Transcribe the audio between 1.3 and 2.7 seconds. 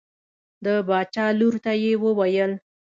لور ته یې وویل.